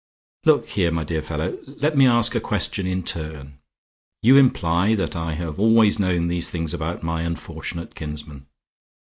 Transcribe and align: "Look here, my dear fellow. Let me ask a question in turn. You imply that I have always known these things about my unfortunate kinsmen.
"Look 0.45 0.69
here, 0.69 0.89
my 0.91 1.03
dear 1.03 1.21
fellow. 1.21 1.59
Let 1.67 1.95
me 1.95 2.07
ask 2.07 2.33
a 2.33 2.39
question 2.39 2.87
in 2.87 3.03
turn. 3.03 3.59
You 4.23 4.35
imply 4.35 4.95
that 4.95 5.15
I 5.15 5.35
have 5.35 5.59
always 5.59 5.99
known 5.99 6.27
these 6.27 6.49
things 6.49 6.73
about 6.73 7.03
my 7.03 7.21
unfortunate 7.21 7.93
kinsmen. 7.93 8.47